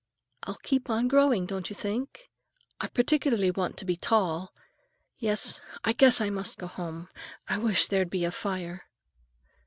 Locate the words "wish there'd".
7.59-8.09